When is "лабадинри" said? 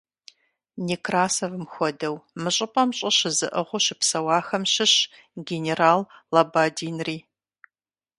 6.33-7.17